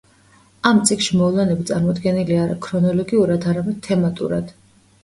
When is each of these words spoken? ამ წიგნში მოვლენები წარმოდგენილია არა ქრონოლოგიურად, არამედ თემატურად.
ამ 0.69 0.79
წიგნში 0.89 1.19
მოვლენები 1.19 1.67
წარმოდგენილია 1.73 2.41
არა 2.47 2.59
ქრონოლოგიურად, 2.69 3.47
არამედ 3.55 3.81
თემატურად. 3.91 4.53